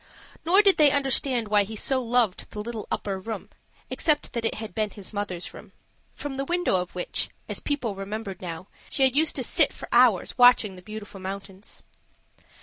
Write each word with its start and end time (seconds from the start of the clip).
Nor 0.43 0.63
did 0.63 0.77
they 0.77 0.89
understand 0.89 1.47
why 1.47 1.61
he 1.61 1.77
loved 1.93 2.39
so 2.41 2.47
the 2.49 2.59
little 2.61 2.87
upper 2.91 3.19
room, 3.19 3.51
except 3.91 4.33
that 4.33 4.45
it 4.45 4.55
had 4.55 4.73
been 4.73 4.89
his 4.89 5.13
mother's 5.13 5.53
room, 5.53 5.73
from 6.15 6.37
the 6.37 6.43
window 6.45 6.77
of 6.77 6.95
which, 6.95 7.29
as 7.47 7.59
people 7.59 7.93
remembered 7.93 8.41
now, 8.41 8.65
she 8.89 9.03
had 9.03 9.15
used 9.15 9.35
to 9.35 9.43
sit 9.43 9.71
for 9.71 9.87
hours 9.91 10.35
watching 10.39 10.75
the 10.75 10.81
Beautiful 10.81 11.19
Mountains. 11.19 11.83